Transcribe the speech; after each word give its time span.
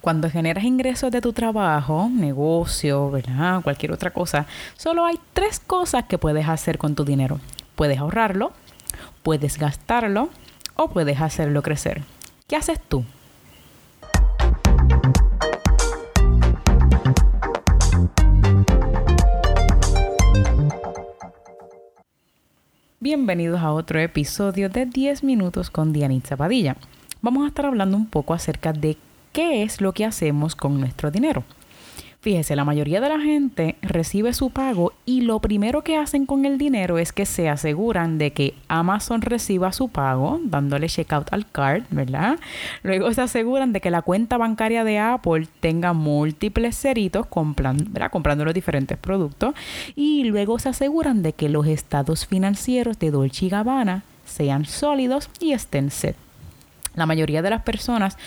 Cuando 0.00 0.30
generas 0.30 0.62
ingresos 0.62 1.10
de 1.10 1.20
tu 1.20 1.32
trabajo, 1.32 2.08
negocio. 2.08 3.10
Cualquier 3.64 3.92
otra 3.92 4.12
cosa, 4.12 4.46
solo 4.76 5.04
hay 5.04 5.18
tres 5.32 5.58
cosas 5.58 6.04
que 6.04 6.18
puedes 6.18 6.48
hacer 6.48 6.78
con 6.78 6.94
tu 6.94 7.04
dinero. 7.04 7.40
Puedes 7.74 7.98
ahorrarlo, 7.98 8.52
puedes 9.24 9.58
gastarlo 9.58 10.30
o 10.76 10.88
puedes 10.88 11.20
hacerlo 11.20 11.62
crecer. 11.62 12.02
¿Qué 12.46 12.54
haces 12.54 12.80
tú? 12.80 13.04
Bienvenidos 23.00 23.60
a 23.60 23.72
otro 23.72 23.98
episodio 23.98 24.68
de 24.68 24.86
10 24.86 25.24
minutos 25.24 25.70
con 25.70 25.92
Dianitza 25.92 26.36
Padilla. 26.36 26.76
Vamos 27.20 27.44
a 27.44 27.48
estar 27.48 27.66
hablando 27.66 27.96
un 27.96 28.06
poco 28.06 28.32
acerca 28.32 28.72
de 28.72 28.96
qué 29.38 29.62
es 29.62 29.80
lo 29.80 29.92
que 29.92 30.04
hacemos 30.04 30.56
con 30.56 30.80
nuestro 30.80 31.12
dinero. 31.12 31.44
Fíjese, 32.20 32.56
la 32.56 32.64
mayoría 32.64 33.00
de 33.00 33.08
la 33.08 33.20
gente 33.20 33.76
recibe 33.82 34.32
su 34.32 34.50
pago 34.50 34.92
y 35.06 35.20
lo 35.20 35.38
primero 35.38 35.84
que 35.84 35.96
hacen 35.96 36.26
con 36.26 36.44
el 36.44 36.58
dinero 36.58 36.98
es 36.98 37.12
que 37.12 37.24
se 37.24 37.48
aseguran 37.48 38.18
de 38.18 38.32
que 38.32 38.54
Amazon 38.66 39.22
reciba 39.22 39.72
su 39.72 39.90
pago, 39.90 40.40
dándole 40.42 40.88
checkout 40.88 41.32
al 41.32 41.48
card, 41.48 41.84
¿verdad? 41.90 42.40
Luego 42.82 43.14
se 43.14 43.20
aseguran 43.20 43.72
de 43.72 43.80
que 43.80 43.92
la 43.92 44.02
cuenta 44.02 44.38
bancaria 44.38 44.82
de 44.82 44.98
Apple 44.98 45.46
tenga 45.60 45.92
múltiples 45.92 46.76
ceritos 46.76 47.24
comprando, 47.26 48.10
comprando 48.10 48.44
los 48.44 48.54
diferentes 48.54 48.98
productos 48.98 49.54
y 49.94 50.24
luego 50.24 50.58
se 50.58 50.70
aseguran 50.70 51.22
de 51.22 51.32
que 51.32 51.48
los 51.48 51.64
estados 51.68 52.26
financieros 52.26 52.98
de 52.98 53.12
Dolce 53.12 53.46
Gabbana 53.46 54.02
sean 54.24 54.64
sólidos 54.64 55.30
y 55.38 55.52
estén 55.52 55.92
set. 55.92 56.16
La 56.98 57.06
mayoría 57.06 57.42
de 57.42 57.50
las 57.50 57.62
personas 57.62 58.18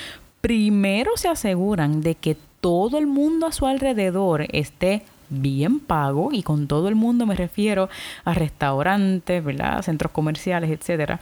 primero 0.41 1.12
se 1.16 1.27
aseguran 1.27 2.02
de 2.02 2.16
que 2.16 2.36
todo 2.59 2.98
el 2.98 3.08
mundo 3.08 3.48
a 3.48 3.52
su 3.52 3.66
alrededor 3.66 4.45
esté 4.52 5.04
bien 5.30 5.80
pago 5.80 6.30
y 6.31 6.44
con 6.44 6.67
todo 6.67 6.89
el 6.89 6.95
mundo 6.95 7.25
me 7.25 7.36
refiero 7.36 7.89
a 8.25 8.34
restaurantes, 8.34 9.44
¿verdad? 9.44 9.81
centros 9.81 10.12
comerciales, 10.12 10.69
etcétera, 10.69 11.19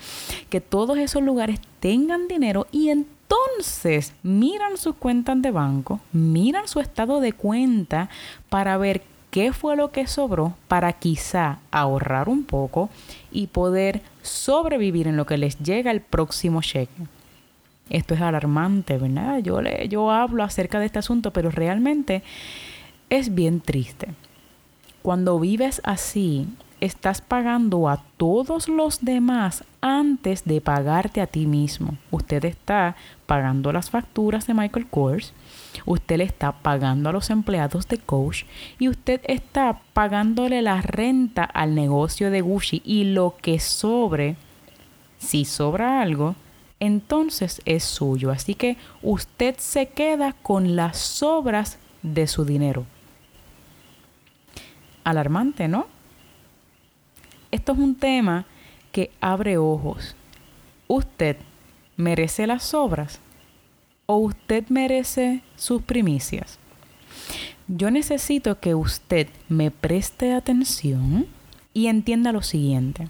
que 0.49 0.61
todos 0.61 0.97
esos 0.97 1.21
lugares 1.21 1.59
tengan 1.79 2.27
dinero 2.27 2.65
y 2.71 2.89
entonces 2.89 4.13
miran 4.23 4.77
sus 4.77 4.95
cuentas 4.95 5.41
de 5.41 5.51
banco, 5.51 5.99
miran 6.11 6.67
su 6.67 6.79
estado 6.79 7.19
de 7.21 7.33
cuenta 7.33 8.09
para 8.49 8.77
ver 8.77 9.03
qué 9.29 9.53
fue 9.53 9.75
lo 9.75 9.91
que 9.91 10.07
sobró 10.07 10.55
para 10.67 10.93
quizá 10.93 11.59
ahorrar 11.69 12.29
un 12.29 12.43
poco 12.43 12.89
y 13.31 13.47
poder 13.47 14.01
sobrevivir 14.23 15.07
en 15.07 15.17
lo 15.17 15.27
que 15.27 15.37
les 15.37 15.59
llega 15.59 15.91
el 15.91 16.01
próximo 16.01 16.61
cheque. 16.61 17.18
Esto 17.89 18.13
es 18.13 18.21
alarmante, 18.21 18.97
¿verdad? 18.97 19.39
Yo, 19.39 19.61
le, 19.61 19.87
yo 19.89 20.11
hablo 20.11 20.43
acerca 20.43 20.79
de 20.79 20.85
este 20.85 20.99
asunto, 20.99 21.31
pero 21.31 21.49
realmente 21.49 22.23
es 23.09 23.33
bien 23.33 23.61
triste. 23.61 24.09
Cuando 25.01 25.39
vives 25.39 25.81
así, 25.83 26.47
estás 26.81 27.21
pagando 27.21 27.89
a 27.89 28.03
todos 28.17 28.67
los 28.67 29.03
demás 29.03 29.63
antes 29.81 30.45
de 30.45 30.61
pagarte 30.61 31.21
a 31.21 31.27
ti 31.27 31.45
mismo. 31.45 31.97
Usted 32.11 32.45
está 32.45 32.95
pagando 33.25 33.71
las 33.71 33.89
facturas 33.89 34.47
de 34.47 34.53
Michael 34.53 34.87
Kors, 34.87 35.33
usted 35.85 36.17
le 36.17 36.23
está 36.23 36.51
pagando 36.51 37.09
a 37.09 37.13
los 37.13 37.29
empleados 37.29 37.87
de 37.87 37.97
Coach 37.97 38.43
y 38.77 38.89
usted 38.89 39.21
está 39.25 39.79
pagándole 39.93 40.61
la 40.61 40.81
renta 40.81 41.43
al 41.43 41.75
negocio 41.75 42.31
de 42.31 42.41
Gucci 42.41 42.81
y 42.85 43.05
lo 43.05 43.35
que 43.41 43.59
sobre, 43.59 44.35
si 45.17 45.45
sobra 45.45 46.01
algo, 46.01 46.35
entonces 46.79 47.61
es 47.65 47.83
suyo. 47.83 48.31
Así 48.31 48.55
que 48.55 48.77
usted 49.01 49.55
se 49.57 49.87
queda 49.87 50.33
con 50.33 50.75
las 50.75 50.97
sobras 50.97 51.77
de 52.01 52.27
su 52.27 52.45
dinero. 52.45 52.85
Alarmante, 55.03 55.67
¿no? 55.67 55.87
Esto 57.51 57.73
es 57.73 57.79
un 57.79 57.95
tema 57.95 58.45
que 58.91 59.11
abre 59.21 59.57
ojos. 59.57 60.15
¿Usted 60.87 61.37
merece 61.97 62.47
las 62.47 62.63
sobras 62.63 63.19
o 64.05 64.17
usted 64.17 64.67
merece 64.69 65.41
sus 65.55 65.81
primicias? 65.81 66.59
Yo 67.67 67.91
necesito 67.91 68.59
que 68.59 68.73
usted 68.73 69.27
me 69.47 69.69
preste 69.69 70.33
atención 70.33 71.27
y 71.73 71.87
entienda 71.87 72.31
lo 72.31 72.41
siguiente. 72.41 73.07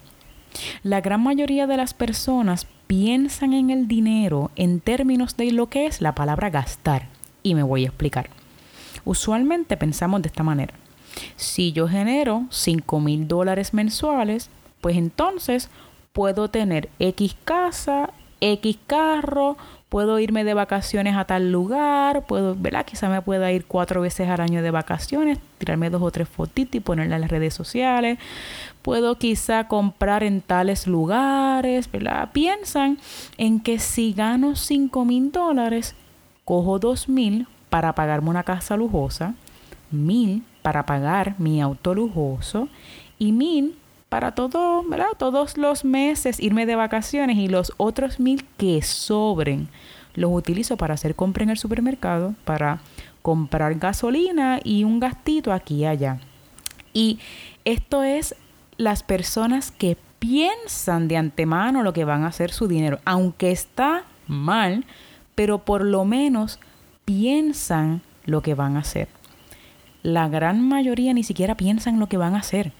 La 0.84 1.00
gran 1.02 1.22
mayoría 1.22 1.68
de 1.68 1.78
las 1.78 1.94
personas 1.94 2.68
piensan 2.90 3.54
en 3.54 3.70
el 3.70 3.88
dinero 3.88 4.50
en 4.56 4.80
términos 4.80 5.38
de 5.38 5.52
lo 5.52 5.70
que 5.70 5.86
es 5.86 6.02
la 6.02 6.16
palabra 6.16 6.50
gastar. 6.50 7.08
Y 7.44 7.54
me 7.54 7.62
voy 7.62 7.84
a 7.84 7.90
explicar. 7.90 8.32
Usualmente 9.06 9.78
pensamos 9.78 10.24
de 10.24 10.30
esta 10.30 10.42
manera. 10.42 10.74
Si 11.36 11.72
yo 11.72 11.88
genero 11.88 12.48
5 12.50 13.00
mil 13.00 13.28
dólares 13.28 13.76
mensuales, 13.76 14.50
pues 14.82 14.98
entonces 14.98 15.70
puedo 16.14 16.50
tener 16.50 16.90
X 16.98 17.36
casa, 17.46 18.10
X 18.42 18.80
carro, 18.88 19.56
puedo 19.90 20.20
irme 20.20 20.44
de 20.44 20.54
vacaciones 20.54 21.18
a 21.18 21.26
tal 21.26 21.52
lugar, 21.52 22.26
puedo, 22.28 22.56
¿verdad? 22.56 22.86
Quizá 22.86 23.10
me 23.10 23.22
pueda 23.22 23.52
ir 23.52 23.66
cuatro 23.66 24.02
veces 24.02 24.30
al 24.30 24.40
año 24.40 24.62
de 24.62 24.70
vacaciones, 24.70 25.40
tirarme 25.58 25.90
dos 25.90 26.04
o 26.04 26.12
tres 26.12 26.30
fotitos 26.30 26.76
y 26.76 26.80
ponerla 26.80 27.16
en 27.16 27.22
las 27.22 27.32
redes 27.32 27.56
sociales, 27.56 28.20
puedo 28.84 29.16
quizá 29.16 29.68
comprar 29.68 30.24
en 30.24 30.42
tales 30.42 30.86
lugares, 30.86 31.92
¿verdad? 31.92 32.30
Piensan 32.32 33.00
en 33.38 33.60
que 33.60 33.80
si 33.80 34.14
gano 34.14 34.56
cinco 34.56 35.06
mil 35.06 35.32
dólares, 35.32 35.96
cojo 36.46 36.78
dos 36.78 37.10
mil 37.10 37.48
para 37.70 37.94
pagarme 37.94 38.30
una 38.30 38.44
casa 38.44 38.78
lujosa, 38.78 39.34
mil 39.90 40.44
para 40.62 40.86
pagar 40.86 41.36
mi 41.40 41.62
auto 41.62 41.96
lujoso 41.96 42.70
y 43.18 43.32
mil 43.32 43.76
para 44.09 44.31
todo, 44.34 44.84
¿verdad? 44.84 45.08
todos 45.18 45.58
los 45.58 45.86
meses 45.86 46.40
irme 46.40 46.66
de 46.66 46.75
vacaciones 46.75 47.38
y 47.38 47.47
los 47.47 47.72
otros 47.78 48.20
mil 48.20 48.44
que 48.58 48.81
sobren 48.81 49.70
los 50.16 50.31
utilizo 50.34 50.75
para 50.75 50.96
hacer 50.96 51.16
compra 51.16 51.44
en 51.44 51.52
el 51.52 51.58
supermercado, 51.58 52.34
para 52.44 52.81
comprar 53.22 53.75
gasolina 53.75 54.59
y 54.64 54.84
un 54.84 55.00
gastito 55.00 55.53
aquí 55.53 55.75
y 55.78 55.86
allá. 55.86 56.20
Y 56.94 57.20
esto 57.64 58.03
es 58.03 58.36
las 58.78 59.03
personas 59.03 59.72
que 59.72 59.97
piensan 60.18 61.08
de 61.08 61.18
antemano 61.18 61.84
lo 61.84 61.94
que 61.94 62.06
van 62.06 62.24
a 62.24 62.28
hacer 62.28 62.52
su 62.52 62.68
dinero, 62.68 63.00
aunque 63.06 63.52
está 63.52 64.03
mal, 64.28 64.86
pero 65.36 65.59
por 65.59 65.86
lo 65.86 66.03
menos 66.03 66.59
piensan 67.06 68.02
lo 68.26 68.41
que 68.41 68.56
van 68.56 68.76
a 68.76 68.80
hacer. 68.80 69.08
La 70.02 70.28
gran 70.28 70.68
mayoría 70.68 71.14
ni 71.14 71.24
siquiera 71.24 71.56
piensan 71.56 72.00
lo 72.00 72.08
que 72.08 72.18
van 72.18 72.36
a 72.36 72.40
hacer 72.40 72.74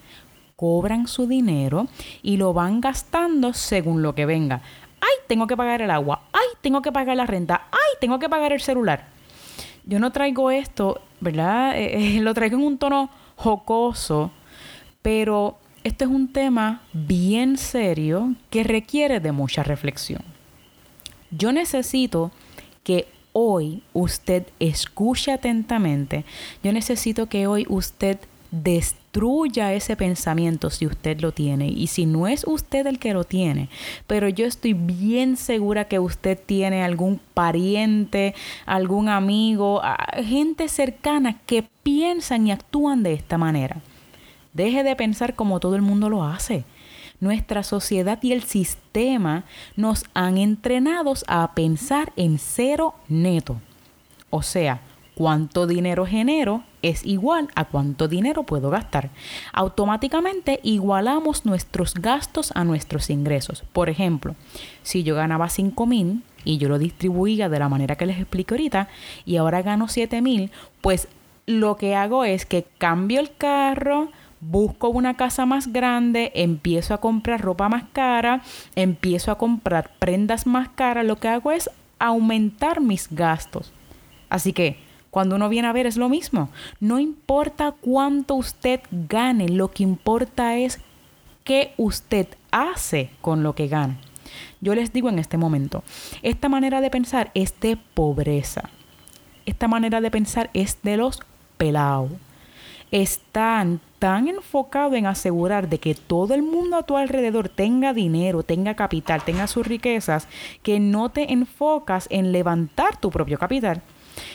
cobran 0.60 1.08
su 1.08 1.26
dinero 1.26 1.88
y 2.22 2.36
lo 2.36 2.52
van 2.52 2.82
gastando 2.82 3.54
según 3.54 4.02
lo 4.02 4.14
que 4.14 4.26
venga. 4.26 4.62
Ay, 5.00 5.16
tengo 5.26 5.48
que 5.48 5.56
pagar 5.56 5.82
el 5.82 5.90
agua. 5.90 6.24
Ay, 6.34 6.50
tengo 6.60 6.82
que 6.82 6.92
pagar 6.92 7.16
la 7.16 7.26
renta. 7.26 7.70
Ay, 7.72 7.96
tengo 8.02 8.20
que 8.20 8.28
pagar 8.28 8.52
el 8.52 8.60
celular. 8.60 9.06
Yo 9.86 10.00
no 10.00 10.12
traigo 10.12 10.52
esto, 10.52 11.00
¿verdad? 11.22 11.78
Eh, 11.80 12.18
eh, 12.18 12.20
lo 12.22 12.34
traigo 12.34 12.58
en 12.58 12.64
un 12.64 12.78
tono 12.78 13.10
jocoso, 13.38 14.32
pero 15.02 15.58
este 15.86 16.04
es 16.04 16.10
un 16.12 16.28
tema 16.28 16.82
bien 16.92 17.58
serio 17.58 18.36
que 18.50 18.66
requiere 18.66 19.22
de 19.22 19.32
mucha 19.32 19.64
reflexión. 19.64 20.24
Yo 21.32 21.54
necesito 21.54 22.32
que 22.84 23.08
hoy 23.32 23.82
usted 23.94 24.46
escuche 24.60 25.32
atentamente. 25.32 26.26
Yo 26.64 26.74
necesito 26.74 27.28
que 27.28 27.48
hoy 27.48 27.66
usted 27.70 28.20
destruya 28.52 29.74
ese 29.74 29.96
pensamiento 29.96 30.70
si 30.70 30.88
usted 30.88 31.20
lo 31.20 31.32
tiene 31.32 31.68
y 31.68 31.88
si 31.88 32.06
no 32.06 32.28
es 32.28 32.46
usted 32.48 32.88
el 32.88 33.00
que 33.00 33.14
lo 33.14 33.24
tiene, 33.24 33.70
pero 34.08 34.28
yo 34.30 34.46
estoy 34.46 34.74
bien 34.74 35.38
segura 35.38 35.86
que 35.86 36.00
usted 36.00 36.40
tiene 36.44 36.84
algún 36.84 37.20
pariente, 37.34 38.34
algún 38.66 39.10
amigo, 39.10 39.82
gente 40.24 40.68
cercana 40.68 41.40
que 41.46 41.64
piensan 41.84 42.48
y 42.48 42.52
actúan 42.52 43.04
de 43.04 43.14
esta 43.14 43.38
manera. 43.38 43.82
Deje 44.54 44.84
de 44.84 44.96
pensar 44.96 45.36
como 45.36 45.60
todo 45.60 45.76
el 45.76 45.82
mundo 45.82 46.10
lo 46.10 46.24
hace. 46.24 46.64
Nuestra 47.20 47.64
sociedad 47.64 48.18
y 48.22 48.32
el 48.32 48.44
sistema 48.44 49.44
nos 49.76 50.06
han 50.14 50.38
entrenados 50.38 51.26
a 51.28 51.54
pensar 51.54 52.14
en 52.16 52.40
cero 52.40 52.96
neto. 53.10 53.58
O 54.30 54.42
sea, 54.42 54.82
cuánto 55.20 55.68
dinero 55.68 56.06
genero 56.06 56.64
es 56.82 57.06
igual 57.06 57.50
a 57.54 57.66
cuánto 57.66 58.08
dinero 58.08 58.44
puedo 58.44 58.70
gastar. 58.70 59.10
Automáticamente 59.52 60.62
igualamos 60.64 61.46
nuestros 61.46 61.96
gastos 61.96 62.54
a 62.56 62.64
nuestros 62.64 63.10
ingresos. 63.10 63.66
Por 63.74 63.90
ejemplo, 63.90 64.38
si 64.82 65.04
yo 65.04 65.16
ganaba 65.16 65.50
5 65.50 65.86
mil 65.86 66.24
y 66.46 66.58
yo 66.58 66.70
lo 66.70 66.80
distribuía 66.80 67.50
de 67.50 67.60
la 67.60 67.68
manera 67.68 67.98
que 67.98 68.06
les 68.06 68.18
explico 68.18 68.54
ahorita 68.54 68.88
y 69.26 69.36
ahora 69.36 69.62
gano 69.62 69.90
7 69.90 70.22
mil, 70.22 70.52
pues 70.80 71.10
lo 71.46 71.76
que 71.76 71.96
hago 71.96 72.24
es 72.24 72.46
que 72.46 72.66
cambio 72.78 73.20
el 73.20 73.36
carro, 73.36 74.12
busco 74.40 74.88
una 74.88 75.18
casa 75.18 75.46
más 75.46 75.74
grande, 75.74 76.32
empiezo 76.34 76.94
a 76.94 77.02
comprar 77.02 77.42
ropa 77.42 77.68
más 77.68 77.84
cara, 77.92 78.42
empiezo 78.74 79.34
a 79.34 79.38
comprar 79.38 79.92
prendas 80.00 80.48
más 80.48 80.70
caras, 80.70 81.06
lo 81.06 81.18
que 81.18 81.28
hago 81.28 81.52
es 81.52 81.70
aumentar 82.00 82.80
mis 82.80 83.10
gastos 83.12 83.74
Así 84.30 84.54
que 84.54 84.78
cuando 85.12 85.36
uno 85.36 85.50
viene 85.50 85.68
a 85.68 85.74
ver 85.74 85.88
es 85.88 85.98
lo 85.98 86.10
mismo. 86.10 86.50
No 86.80 87.00
importa 87.00 87.74
cuánto 87.80 88.36
usted 88.36 88.82
gane, 88.92 89.50
lo 89.50 89.72
que 89.72 89.84
importa 89.84 90.58
es 90.58 90.80
qué 91.44 91.74
usted 91.78 92.28
hace 92.52 93.10
con 93.22 93.44
lo 93.44 93.56
que 93.56 93.68
gana. 93.68 93.98
Yo 94.62 94.76
les 94.76 94.94
digo 94.94 95.10
en 95.10 95.20
este 95.20 95.38
momento, 95.38 95.84
esta 96.22 96.50
manera 96.50 96.82
de 96.82 96.90
pensar 96.90 97.32
es 97.34 97.60
de 97.60 97.78
pobreza. 97.78 98.70
Esta 99.46 99.68
manera 99.68 100.02
de 100.02 100.12
pensar 100.12 100.50
es 100.54 100.82
de 100.84 100.98
los 100.98 101.22
pelados. 101.58 102.12
Están 102.92 103.80
tan 104.00 104.28
enfocados 104.28 104.94
en 104.94 105.06
asegurar 105.06 105.70
de 105.70 105.80
que 105.80 105.94
todo 105.94 106.34
el 106.34 106.42
mundo 106.42 106.78
a 106.78 106.84
tu 106.84 106.98
alrededor 106.98 107.50
tenga 107.50 107.94
dinero, 107.94 108.44
tenga 108.44 108.76
capital, 108.76 109.24
tenga 109.24 109.48
sus 109.48 109.68
riquezas, 109.68 110.28
que 110.64 110.80
no 110.80 111.10
te 111.10 111.32
enfocas 111.34 112.08
en 112.10 112.32
levantar 112.32 113.00
tu 113.00 113.12
propio 113.12 113.38
capital. 113.38 113.82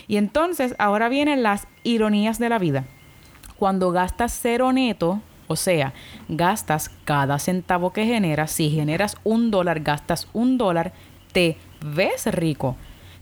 Y 0.07 0.17
entonces 0.17 0.75
ahora 0.79 1.09
vienen 1.09 1.43
las 1.43 1.67
ironías 1.83 2.39
de 2.39 2.49
la 2.49 2.59
vida. 2.59 2.85
Cuando 3.59 3.91
gastas 3.93 4.39
cero 4.41 4.73
neto, 4.73 5.21
o 5.47 5.57
sea, 5.57 5.93
gastas 6.29 6.91
cada 7.05 7.39
centavo 7.39 7.93
que 7.93 8.07
generas. 8.07 8.51
Si 8.51 8.71
generas 8.71 9.17
un 9.25 9.51
dólar, 9.51 9.81
gastas 9.81 10.29
un 10.33 10.59
dólar, 10.59 10.93
te 11.33 11.57
ves 11.81 12.27
rico. 12.27 12.77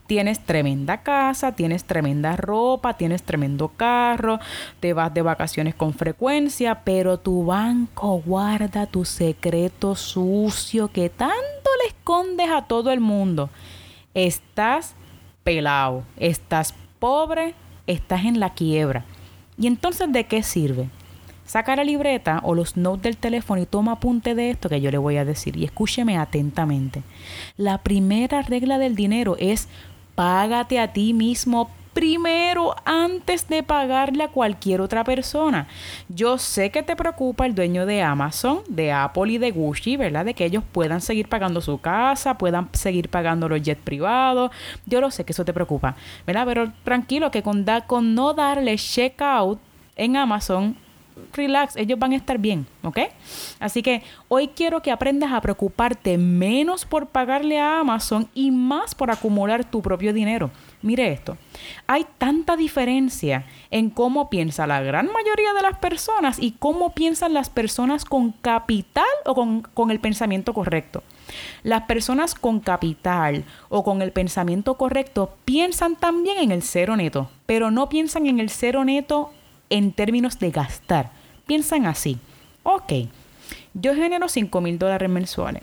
Tienes 0.06 0.40
tremenda 0.44 1.02
casa, 1.02 1.52
tienes 1.52 1.84
tremenda 1.84 2.36
ropa, 2.36 2.94
tienes 2.94 3.22
tremendo 3.22 3.68
carro, 3.68 4.40
te 4.80 4.92
vas 4.92 5.14
de 5.14 5.22
vacaciones 5.22 5.74
con 5.74 5.94
frecuencia, 5.94 6.82
pero 6.84 7.18
tu 7.18 7.46
banco 7.46 8.20
guarda 8.20 8.86
tu 8.86 9.04
secreto 9.04 9.94
sucio 9.94 10.88
que 10.88 11.08
tanto 11.08 11.70
le 11.82 11.88
escondes 11.88 12.50
a 12.50 12.62
todo 12.62 12.90
el 12.90 13.00
mundo. 13.00 13.48
Estás 14.12 14.94
pelado, 15.44 16.04
estás 16.16 16.74
pobre, 16.98 17.54
estás 17.86 18.24
en 18.24 18.40
la 18.40 18.54
quiebra. 18.54 19.04
¿Y 19.58 19.66
entonces 19.66 20.12
de 20.12 20.24
qué 20.24 20.42
sirve? 20.42 20.88
Saca 21.44 21.76
la 21.76 21.84
libreta 21.84 22.40
o 22.44 22.54
los 22.54 22.76
notes 22.76 23.02
del 23.02 23.16
teléfono 23.16 23.60
y 23.60 23.66
toma 23.66 23.92
apunte 23.92 24.34
de 24.34 24.50
esto 24.50 24.68
que 24.68 24.80
yo 24.80 24.90
le 24.90 24.98
voy 24.98 25.16
a 25.16 25.24
decir 25.24 25.56
y 25.56 25.64
escúcheme 25.64 26.16
atentamente. 26.16 27.02
La 27.56 27.78
primera 27.78 28.42
regla 28.42 28.78
del 28.78 28.94
dinero 28.94 29.36
es 29.38 29.68
págate 30.14 30.78
a 30.78 30.92
ti 30.92 31.12
mismo 31.12 31.68
primero 31.92 32.74
antes 32.84 33.48
de 33.48 33.62
pagarle 33.62 34.24
a 34.24 34.28
cualquier 34.28 34.80
otra 34.80 35.04
persona. 35.04 35.68
Yo 36.08 36.38
sé 36.38 36.70
que 36.70 36.82
te 36.82 36.96
preocupa 36.96 37.46
el 37.46 37.54
dueño 37.54 37.86
de 37.86 38.02
Amazon, 38.02 38.60
de 38.68 38.92
Apple 38.92 39.32
y 39.32 39.38
de 39.38 39.50
Gucci, 39.50 39.96
¿verdad? 39.96 40.24
De 40.24 40.34
que 40.34 40.44
ellos 40.44 40.64
puedan 40.72 41.00
seguir 41.00 41.28
pagando 41.28 41.60
su 41.60 41.78
casa, 41.78 42.38
puedan 42.38 42.68
seguir 42.72 43.08
pagando 43.08 43.48
los 43.48 43.62
jets 43.62 43.82
privados. 43.82 44.50
Yo 44.86 45.00
lo 45.00 45.10
sé 45.10 45.24
que 45.24 45.32
eso 45.32 45.44
te 45.44 45.52
preocupa, 45.52 45.96
¿verdad? 46.26 46.44
Pero 46.46 46.72
tranquilo 46.84 47.30
que 47.30 47.42
con, 47.42 47.64
da, 47.64 47.82
con 47.82 48.14
no 48.14 48.34
darle 48.34 48.76
checkout 48.76 49.60
en 49.96 50.16
Amazon 50.16 50.76
relax, 51.32 51.76
ellos 51.76 51.98
van 51.98 52.12
a 52.12 52.16
estar 52.16 52.38
bien, 52.38 52.66
¿ok? 52.82 52.98
Así 53.60 53.82
que 53.82 54.02
hoy 54.28 54.48
quiero 54.48 54.82
que 54.82 54.90
aprendas 54.90 55.32
a 55.32 55.40
preocuparte 55.40 56.18
menos 56.18 56.84
por 56.84 57.06
pagarle 57.06 57.58
a 57.58 57.80
Amazon 57.80 58.28
y 58.34 58.50
más 58.50 58.94
por 58.94 59.10
acumular 59.10 59.64
tu 59.64 59.82
propio 59.82 60.12
dinero. 60.12 60.50
Mire 60.82 61.12
esto, 61.12 61.36
hay 61.86 62.04
tanta 62.18 62.56
diferencia 62.56 63.46
en 63.70 63.88
cómo 63.90 64.28
piensa 64.28 64.66
la 64.66 64.80
gran 64.80 65.06
mayoría 65.06 65.52
de 65.54 65.62
las 65.62 65.78
personas 65.78 66.38
y 66.40 66.52
cómo 66.52 66.92
piensan 66.92 67.34
las 67.34 67.50
personas 67.50 68.04
con 68.04 68.32
capital 68.32 69.04
o 69.24 69.34
con, 69.34 69.62
con 69.62 69.90
el 69.90 70.00
pensamiento 70.00 70.52
correcto. 70.52 71.02
Las 71.62 71.82
personas 71.82 72.34
con 72.34 72.60
capital 72.60 73.44
o 73.68 73.84
con 73.84 74.02
el 74.02 74.12
pensamiento 74.12 74.74
correcto 74.74 75.36
piensan 75.44 75.96
también 75.96 76.38
en 76.38 76.50
el 76.50 76.62
cero 76.62 76.96
neto, 76.96 77.30
pero 77.46 77.70
no 77.70 77.88
piensan 77.88 78.26
en 78.26 78.40
el 78.40 78.50
cero 78.50 78.84
neto 78.84 79.30
en 79.72 79.92
términos 79.92 80.38
de 80.38 80.50
gastar. 80.50 81.10
Piensan 81.46 81.86
así, 81.86 82.18
ok, 82.62 82.92
yo 83.74 83.94
genero 83.94 84.28
5 84.28 84.60
mil 84.60 84.78
dólares 84.78 85.08
mensuales. 85.08 85.62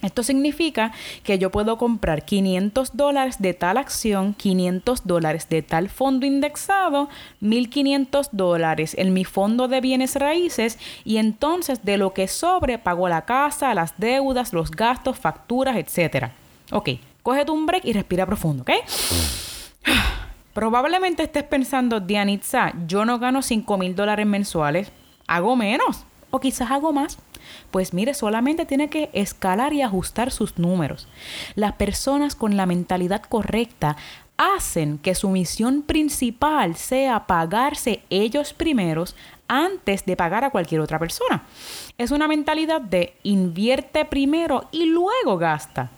Esto 0.00 0.24
significa 0.24 0.92
que 1.22 1.38
yo 1.38 1.50
puedo 1.50 1.78
comprar 1.78 2.24
500 2.24 2.96
dólares 2.96 3.36
de 3.38 3.54
tal 3.54 3.76
acción, 3.76 4.34
500 4.34 5.06
dólares 5.06 5.48
de 5.48 5.62
tal 5.62 5.88
fondo 5.90 6.26
indexado, 6.26 7.08
1.500 7.40 8.30
dólares 8.32 8.96
en 8.98 9.12
mi 9.12 9.24
fondo 9.24 9.68
de 9.68 9.80
bienes 9.80 10.16
raíces 10.16 10.78
y 11.04 11.18
entonces 11.18 11.84
de 11.84 11.98
lo 11.98 12.14
que 12.14 12.26
sobre 12.26 12.78
pago 12.78 13.08
la 13.08 13.26
casa, 13.26 13.74
las 13.74 13.94
deudas, 13.98 14.52
los 14.52 14.72
gastos, 14.72 15.18
facturas, 15.18 15.76
etc. 15.76 16.30
Ok, 16.72 16.90
coge 17.22 17.48
un 17.48 17.66
break 17.66 17.84
y 17.84 17.92
respira 17.92 18.26
profundo, 18.26 18.62
¿ok? 18.62 18.72
Probablemente 20.54 21.22
estés 21.22 21.44
pensando, 21.44 22.00
Dianitza, 22.00 22.72
yo 22.86 23.04
no 23.06 23.18
gano 23.18 23.40
5 23.40 23.78
mil 23.78 23.94
dólares 23.94 24.26
mensuales, 24.26 24.92
hago 25.26 25.56
menos 25.56 26.04
o 26.30 26.40
quizás 26.40 26.70
hago 26.70 26.92
más. 26.92 27.18
Pues 27.70 27.94
mire, 27.94 28.12
solamente 28.12 28.66
tiene 28.66 28.90
que 28.90 29.08
escalar 29.14 29.72
y 29.72 29.82
ajustar 29.82 30.30
sus 30.30 30.58
números. 30.58 31.08
Las 31.54 31.72
personas 31.72 32.36
con 32.36 32.56
la 32.56 32.66
mentalidad 32.66 33.22
correcta 33.22 33.96
hacen 34.36 34.98
que 34.98 35.14
su 35.14 35.30
misión 35.30 35.82
principal 35.82 36.76
sea 36.76 37.26
pagarse 37.26 38.02
ellos 38.10 38.52
primeros 38.52 39.16
antes 39.48 40.04
de 40.04 40.16
pagar 40.16 40.44
a 40.44 40.50
cualquier 40.50 40.80
otra 40.80 40.98
persona. 40.98 41.44
Es 41.96 42.10
una 42.10 42.28
mentalidad 42.28 42.80
de 42.80 43.14
invierte 43.22 44.04
primero 44.04 44.68
y 44.70 44.86
luego 44.86 45.38
gasta 45.38 45.90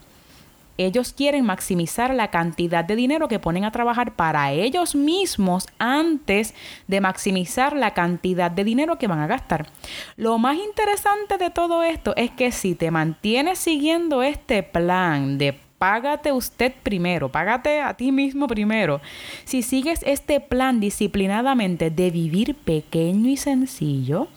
ellos 0.77 1.13
quieren 1.13 1.45
maximizar 1.45 2.13
la 2.13 2.29
cantidad 2.29 2.83
de 2.83 2.95
dinero 2.95 3.27
que 3.27 3.39
ponen 3.39 3.65
a 3.65 3.71
trabajar 3.71 4.15
para 4.15 4.51
ellos 4.51 4.95
mismos 4.95 5.67
antes 5.79 6.53
de 6.87 7.01
maximizar 7.01 7.75
la 7.75 7.93
cantidad 7.93 8.51
de 8.51 8.63
dinero 8.63 8.97
que 8.97 9.07
van 9.07 9.19
a 9.19 9.27
gastar. 9.27 9.67
Lo 10.17 10.37
más 10.37 10.57
interesante 10.57 11.37
de 11.37 11.49
todo 11.49 11.83
esto 11.83 12.13
es 12.15 12.31
que 12.31 12.51
si 12.51 12.75
te 12.75 12.91
mantienes 12.91 13.59
siguiendo 13.59 14.23
este 14.23 14.63
plan 14.63 15.37
de 15.37 15.57
págate 15.77 16.31
usted 16.31 16.73
primero, 16.83 17.29
págate 17.29 17.81
a 17.81 17.93
ti 17.93 18.11
mismo 18.11 18.47
primero. 18.47 19.01
Si 19.43 19.61
sigues 19.61 20.01
este 20.05 20.39
plan 20.39 20.79
disciplinadamente 20.79 21.89
de 21.89 22.11
vivir 22.11 22.55
pequeño 22.55 23.29
y 23.29 23.37
sencillo, 23.37 24.27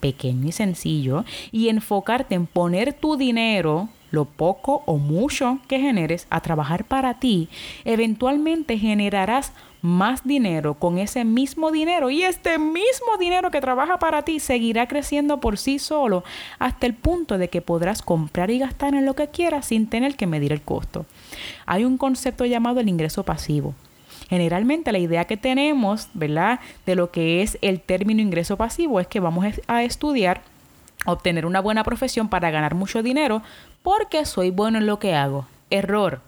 pequeño 0.00 0.48
y 0.48 0.52
sencillo, 0.52 1.24
y 1.50 1.68
enfocarte 1.68 2.34
en 2.34 2.46
poner 2.46 2.92
tu 2.92 3.16
dinero 3.16 3.88
lo 4.10 4.24
poco 4.24 4.82
o 4.86 4.98
mucho 4.98 5.58
que 5.68 5.78
generes 5.78 6.26
a 6.30 6.40
trabajar 6.40 6.84
para 6.84 7.14
ti, 7.14 7.48
eventualmente 7.84 8.78
generarás 8.78 9.52
más 9.80 10.26
dinero 10.26 10.74
con 10.74 10.98
ese 10.98 11.24
mismo 11.24 11.70
dinero 11.70 12.10
y 12.10 12.24
este 12.24 12.58
mismo 12.58 13.16
dinero 13.18 13.50
que 13.50 13.60
trabaja 13.60 13.98
para 13.98 14.22
ti 14.22 14.40
seguirá 14.40 14.88
creciendo 14.88 15.38
por 15.40 15.56
sí 15.56 15.78
solo 15.78 16.24
hasta 16.58 16.86
el 16.86 16.94
punto 16.94 17.38
de 17.38 17.48
que 17.48 17.62
podrás 17.62 18.02
comprar 18.02 18.50
y 18.50 18.58
gastar 18.58 18.94
en 18.94 19.06
lo 19.06 19.14
que 19.14 19.28
quieras 19.28 19.66
sin 19.66 19.86
tener 19.86 20.16
que 20.16 20.26
medir 20.26 20.52
el 20.52 20.62
costo. 20.62 21.06
Hay 21.66 21.84
un 21.84 21.96
concepto 21.96 22.44
llamado 22.44 22.80
el 22.80 22.88
ingreso 22.88 23.22
pasivo. 23.22 23.74
Generalmente 24.28 24.92
la 24.92 24.98
idea 24.98 25.24
que 25.24 25.36
tenemos, 25.36 26.08
¿verdad?, 26.12 26.60
de 26.84 26.94
lo 26.94 27.10
que 27.10 27.42
es 27.42 27.56
el 27.62 27.80
término 27.80 28.20
ingreso 28.20 28.56
pasivo 28.56 29.00
es 29.00 29.06
que 29.06 29.20
vamos 29.20 29.46
a 29.66 29.82
estudiar 29.84 30.42
obtener 31.12 31.46
una 31.46 31.60
buena 31.60 31.84
profesión 31.84 32.28
para 32.28 32.50
ganar 32.50 32.74
mucho 32.74 33.02
dinero 33.02 33.42
porque 33.82 34.24
soy 34.24 34.50
bueno 34.50 34.78
en 34.78 34.86
lo 34.86 34.98
que 34.98 35.14
hago. 35.14 35.46
Error. 35.70 36.20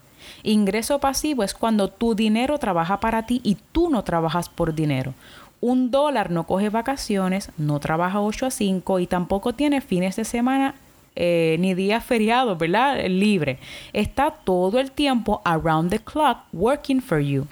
Ingreso 0.43 0.99
pasivo 0.99 1.43
es 1.43 1.55
cuando 1.55 1.89
tu 1.89 2.15
dinero 2.15 2.59
trabaja 2.59 3.01
para 3.01 3.27
ti 3.27 3.41
y 3.45 3.57
tú 3.73 3.91
no 3.91 4.05
trabajas 4.05 4.49
por 4.49 4.75
dinero. 4.75 5.15
Un 5.61 5.91
dólar 5.91 6.31
no 6.31 6.47
coge 6.47 6.71
vacaciones, 6.71 7.51
no 7.59 7.81
trabaja 7.81 8.21
8 8.21 8.47
a 8.47 8.51
5 8.51 8.99
y 9.01 9.07
tampoco 9.07 9.53
tiene 9.53 9.81
fines 9.81 10.17
de 10.17 10.25
semana 10.25 10.75
eh, 11.17 11.57
ni 11.59 11.75
días 11.75 12.05
feriados, 12.05 12.57
¿verdad? 12.57 13.05
Libre. 13.07 13.59
Está 13.93 14.31
todo 14.31 14.79
el 14.79 14.91
tiempo 14.91 15.43
around 15.45 15.91
the 15.91 15.99
clock 15.99 16.39
working 16.53 17.03
for 17.03 17.21
you. 17.21 17.47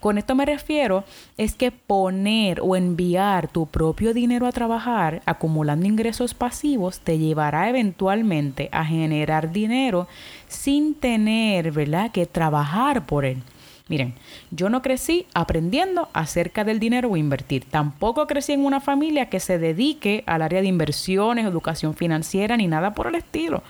Con 0.00 0.16
esto 0.16 0.34
me 0.34 0.46
refiero 0.46 1.04
es 1.36 1.54
que 1.54 1.72
poner 1.72 2.60
o 2.60 2.76
enviar 2.76 3.48
tu 3.48 3.66
propio 3.66 4.14
dinero 4.14 4.46
a 4.46 4.52
trabajar 4.52 5.22
acumulando 5.26 5.86
ingresos 5.86 6.34
pasivos 6.34 7.00
te 7.00 7.18
llevará 7.18 7.68
eventualmente 7.68 8.68
a 8.70 8.84
generar 8.84 9.50
dinero 9.50 10.06
sin 10.46 10.94
tener, 10.94 11.72
¿verdad?, 11.72 12.12
que 12.12 12.26
trabajar 12.26 13.06
por 13.06 13.24
él. 13.24 13.42
Miren, 13.88 14.14
yo 14.50 14.68
no 14.68 14.82
crecí 14.82 15.26
aprendiendo 15.32 16.10
acerca 16.12 16.62
del 16.62 16.78
dinero 16.78 17.10
o 17.10 17.16
invertir. 17.16 17.64
Tampoco 17.64 18.26
crecí 18.26 18.52
en 18.52 18.66
una 18.66 18.80
familia 18.80 19.30
que 19.30 19.40
se 19.40 19.58
dedique 19.58 20.24
al 20.26 20.42
área 20.42 20.60
de 20.60 20.68
inversiones, 20.68 21.46
educación 21.46 21.94
financiera, 21.94 22.56
ni 22.58 22.66
nada 22.66 22.92
por 22.92 23.06
el 23.06 23.14
estilo. 23.14 23.62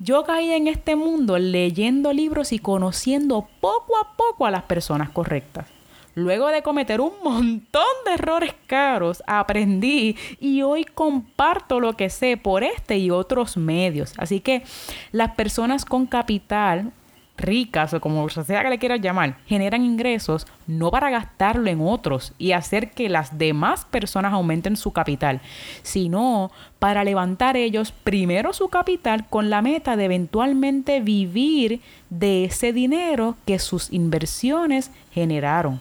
Yo 0.00 0.22
caí 0.22 0.52
en 0.52 0.68
este 0.68 0.94
mundo 0.94 1.38
leyendo 1.38 2.12
libros 2.12 2.52
y 2.52 2.60
conociendo 2.60 3.48
poco 3.60 3.96
a 3.98 4.16
poco 4.16 4.46
a 4.46 4.50
las 4.50 4.62
personas 4.62 5.10
correctas. 5.10 5.66
Luego 6.14 6.48
de 6.48 6.62
cometer 6.62 7.00
un 7.00 7.12
montón 7.22 7.82
de 8.04 8.14
errores 8.14 8.54
caros, 8.66 9.22
aprendí 9.26 10.16
y 10.40 10.62
hoy 10.62 10.84
comparto 10.84 11.80
lo 11.80 11.94
que 11.94 12.10
sé 12.10 12.36
por 12.36 12.62
este 12.62 12.98
y 12.98 13.10
otros 13.10 13.56
medios. 13.56 14.14
Así 14.18 14.40
que 14.40 14.62
las 15.10 15.34
personas 15.34 15.84
con 15.84 16.06
capital 16.06 16.92
ricas 17.38 17.94
o 17.94 18.00
como 18.00 18.28
sea 18.28 18.62
que 18.62 18.68
le 18.68 18.78
quieras 18.78 19.00
llamar, 19.00 19.38
generan 19.46 19.82
ingresos 19.84 20.46
no 20.66 20.90
para 20.90 21.08
gastarlo 21.08 21.70
en 21.70 21.80
otros 21.80 22.34
y 22.36 22.52
hacer 22.52 22.90
que 22.90 23.08
las 23.08 23.38
demás 23.38 23.84
personas 23.84 24.32
aumenten 24.32 24.76
su 24.76 24.92
capital, 24.92 25.40
sino 25.82 26.50
para 26.78 27.04
levantar 27.04 27.56
ellos 27.56 27.92
primero 27.92 28.52
su 28.52 28.68
capital 28.68 29.26
con 29.28 29.48
la 29.48 29.62
meta 29.62 29.96
de 29.96 30.04
eventualmente 30.04 31.00
vivir 31.00 31.80
de 32.10 32.44
ese 32.44 32.72
dinero 32.72 33.36
que 33.46 33.58
sus 33.58 33.92
inversiones 33.92 34.90
generaron. 35.12 35.80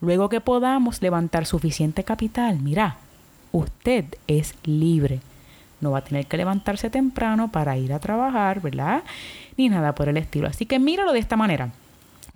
Luego 0.00 0.28
que 0.28 0.40
podamos 0.40 1.00
levantar 1.00 1.46
suficiente 1.46 2.04
capital, 2.04 2.58
mira, 2.60 2.96
usted 3.52 4.04
es 4.26 4.54
libre. 4.64 5.20
No 5.82 5.90
va 5.90 5.98
a 5.98 6.04
tener 6.04 6.24
que 6.24 6.38
levantarse 6.38 6.88
temprano 6.88 7.52
para 7.52 7.76
ir 7.76 7.92
a 7.92 7.98
trabajar, 7.98 8.62
¿verdad? 8.62 9.02
Ni 9.58 9.68
nada 9.68 9.94
por 9.94 10.08
el 10.08 10.16
estilo. 10.16 10.48
Así 10.48 10.64
que 10.64 10.78
míralo 10.78 11.12
de 11.12 11.18
esta 11.18 11.36
manera. 11.36 11.72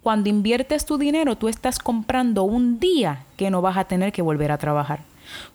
Cuando 0.02 0.28
inviertes 0.28 0.84
tu 0.84 0.98
dinero, 0.98 1.36
tú 1.36 1.48
estás 1.48 1.78
comprando 1.78 2.42
un 2.42 2.78
día 2.78 3.24
que 3.38 3.50
no 3.50 3.62
vas 3.62 3.78
a 3.78 3.84
tener 3.84 4.12
que 4.12 4.20
volver 4.20 4.52
a 4.52 4.58
trabajar. 4.58 5.00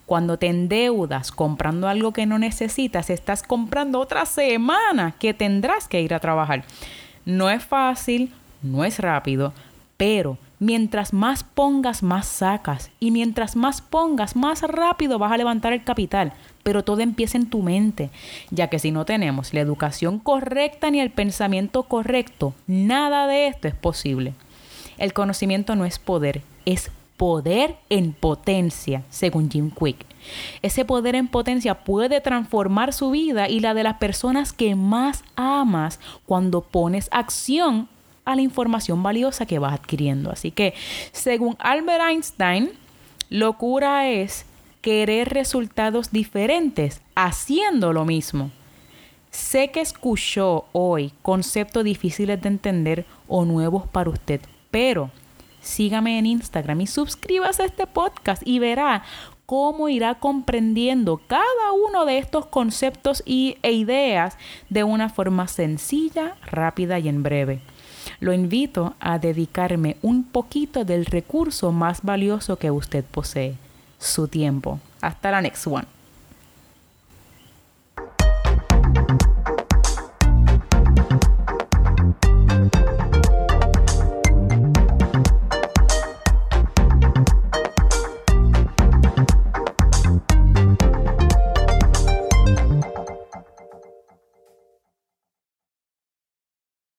Cuando 0.06 0.38
te 0.38 0.48
endeudas 0.48 1.32
comprando 1.32 1.88
algo 1.88 2.12
que 2.12 2.26
no 2.26 2.40
necesitas, 2.40 3.10
estás 3.10 3.44
comprando 3.44 4.00
otra 4.00 4.26
semana 4.26 5.14
que 5.20 5.34
tendrás 5.34 5.88
que 5.88 6.02
ir 6.02 6.14
a 6.14 6.20
trabajar. 6.20 6.64
No 7.24 7.50
es 7.50 7.64
fácil, 7.64 8.34
no 8.62 8.84
es 8.84 9.00
rápido, 9.00 9.54
pero 9.96 10.38
mientras 10.62 11.12
más 11.12 11.44
pongas, 11.44 12.04
más 12.04 12.28
sacas. 12.28 12.92
Y 13.00 13.10
mientras 13.10 13.56
más 13.56 13.82
pongas, 13.82 14.36
más 14.36 14.62
rápido 14.62 15.18
vas 15.18 15.32
a 15.32 15.38
levantar 15.38 15.74
el 15.74 15.84
capital. 15.84 16.34
Pero 16.62 16.84
todo 16.84 17.02
empieza 17.02 17.38
en 17.40 17.50
tu 17.50 17.64
mente, 17.64 18.12
ya 18.52 18.68
que 18.68 18.78
si 18.78 18.92
no 18.92 19.04
tenemos 19.04 19.56
la 19.56 19.60
educación 19.60 20.20
correcta 20.20 20.92
ni 20.92 21.00
el 21.02 21.10
pensamiento 21.10 21.84
correcto, 21.84 22.54
nada 22.68 23.26
de 23.26 23.48
esto 23.48 23.68
es 23.68 23.74
posible. 23.74 24.36
El 25.00 25.14
conocimiento 25.14 25.76
no 25.76 25.84
es 25.84 25.98
poder, 25.98 26.44
es 26.66 26.92
poder 27.18 27.78
en 27.90 28.14
potencia, 28.14 29.02
según 29.10 29.50
Jim 29.50 29.72
Quick. 29.72 30.06
Ese 30.62 30.86
poder 30.86 31.16
en 31.16 31.28
potencia 31.28 31.84
puede 31.84 32.22
transformar 32.22 32.94
su 32.94 33.10
vida 33.10 33.50
y 33.50 33.62
la 33.62 33.74
de 33.74 33.82
las 33.82 33.98
personas 33.98 34.54
que 34.54 34.76
más 34.76 35.24
amas 35.36 36.00
cuando 36.28 36.62
pones 36.62 37.10
acción 37.12 37.90
a 38.26 38.36
la 38.36 38.42
información 38.42 39.02
valiosa 39.04 39.46
que 39.46 39.60
vas 39.60 39.74
adquiriendo. 39.74 40.32
Así 40.32 40.52
que, 40.52 40.74
según 41.12 41.56
Albert 41.60 42.04
Einstein, 42.10 42.72
locura 43.30 44.10
es 44.10 44.46
querer 44.82 45.30
resultados 45.30 46.12
diferentes 46.12 47.02
haciendo 47.16 47.94
lo 47.94 48.06
mismo. 48.06 48.52
Sé 49.30 49.70
que 49.70 49.80
escuchó 49.80 50.66
hoy 50.74 51.14
conceptos 51.22 51.84
difíciles 51.84 52.42
de 52.42 52.50
entender 52.50 53.06
o 53.28 53.46
nuevos 53.46 53.88
para 53.88 54.10
usted, 54.10 54.42
pero 54.72 55.10
sígame 55.62 56.18
en 56.18 56.26
Instagram 56.26 56.82
y 56.82 56.88
suscríbase 56.88 57.64
a 57.64 57.68
este 57.68 57.88
podcast 57.88 58.42
y 58.46 58.60
verá 58.60 59.04
cómo 59.46 59.88
irá 59.88 60.16
comprendiendo 60.16 61.22
cada 61.28 61.72
uno 61.72 62.06
de 62.06 62.18
estos 62.18 62.46
conceptos 62.48 63.24
y, 63.26 63.58
e 63.62 63.72
ideas 63.72 64.38
de 64.70 64.84
una 64.84 65.10
forma 65.10 65.48
sencilla, 65.48 66.36
rápida 66.46 67.00
y 67.00 67.08
en 67.08 67.24
breve 67.24 67.62
lo 68.22 68.34
invito 68.34 68.94
a 69.00 69.18
dedicarme 69.18 69.98
un 70.02 70.24
poquito 70.24 70.86
del 70.86 71.06
recurso 71.06 71.72
más 71.72 72.04
valioso 72.04 72.56
que 72.56 72.72
usted 72.72 73.04
posee, 73.04 73.56
su 74.00 74.28
tiempo. 74.28 74.80
Hasta 75.02 75.32
la 75.32 75.42
next 75.42 75.66
one. 75.68 76.01